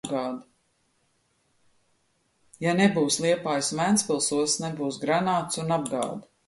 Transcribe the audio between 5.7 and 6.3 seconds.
apgāde.